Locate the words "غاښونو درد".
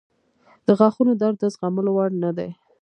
0.79-1.37